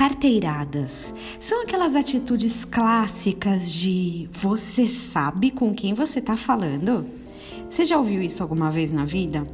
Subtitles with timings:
[0.00, 7.04] Carteiradas são aquelas atitudes clássicas de você sabe com quem você está falando?
[7.70, 9.46] Você já ouviu isso alguma vez na vida?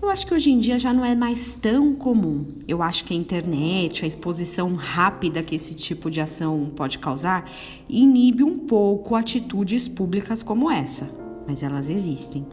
[0.00, 2.46] Eu acho que hoje em dia já não é mais tão comum.
[2.66, 7.46] Eu acho que a internet, a exposição rápida que esse tipo de ação pode causar,
[7.86, 11.10] inibe um pouco atitudes públicas como essa,
[11.46, 12.46] mas elas existem.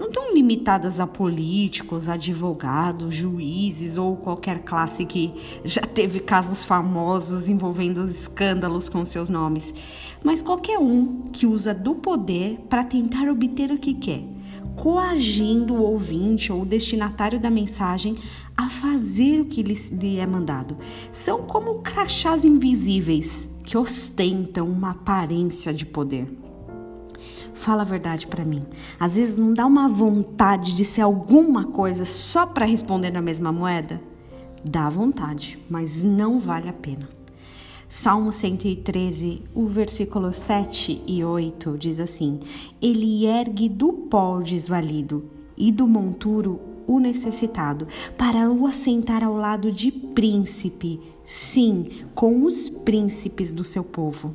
[0.00, 5.30] Não estão limitadas a políticos, advogados, juízes ou qualquer classe que
[5.62, 9.74] já teve casos famosos envolvendo escândalos com seus nomes,
[10.24, 14.26] mas qualquer um que usa do poder para tentar obter o que quer
[14.74, 18.16] coagindo o ouvinte ou o destinatário da mensagem
[18.56, 20.78] a fazer o que lhe é mandado.
[21.12, 26.49] São como crachás invisíveis que ostentam uma aparência de poder.
[27.54, 28.64] Fala a verdade para mim.
[28.98, 33.52] Às vezes não dá uma vontade de ser alguma coisa só para responder na mesma
[33.52, 34.00] moeda?
[34.64, 37.08] Dá vontade, mas não vale a pena.
[37.88, 42.38] Salmo 113, o versículo 7 e 8 diz assim:
[42.80, 47.86] Ele ergue do pó o desvalido e do monturo o necessitado,
[48.18, 54.34] para o assentar ao lado de príncipe, sim, com os príncipes do seu povo.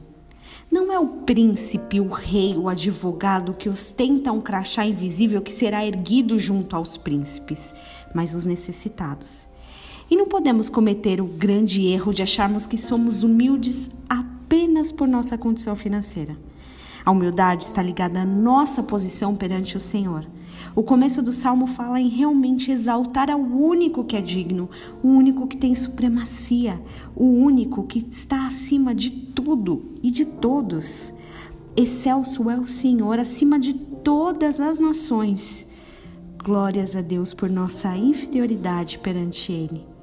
[0.72, 5.86] Não é o príncipe, o rei, o advogado que ostenta um crachá invisível que será
[5.86, 7.74] erguido junto aos príncipes,
[8.14, 9.48] mas os necessitados.
[10.10, 15.38] E não podemos cometer o grande erro de acharmos que somos humildes apenas por nossa
[15.38, 16.38] condição financeira.
[17.06, 20.26] A humildade está ligada à nossa posição perante o Senhor.
[20.76, 24.70] O começo do salmo fala em realmente exaltar ao único que é digno,
[25.04, 26.82] o único que tem supremacia,
[27.16, 31.14] o único que está acima de tudo e de todos.
[31.78, 35.68] Excelso é o Senhor acima de todas as nações.
[36.44, 39.95] Glórias a Deus por nossa inferioridade perante Ele.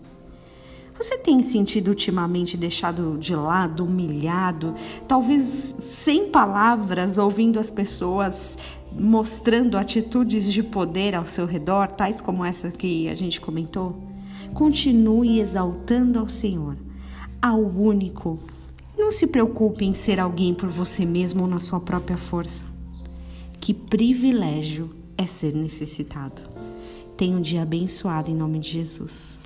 [1.03, 4.73] Você tem sentido ultimamente deixado de lado, humilhado,
[5.09, 8.57] talvez sem palavras, ouvindo as pessoas
[8.93, 14.01] mostrando atitudes de poder ao seu redor, tais como essa que a gente comentou?
[14.55, 16.77] Continue exaltando ao Senhor,
[17.43, 18.39] ao único.
[18.97, 22.65] Não se preocupe em ser alguém por você mesmo ou na sua própria força.
[23.61, 26.43] Que privilégio é ser necessitado.
[27.17, 29.42] Tenha um dia abençoado em nome de Jesus.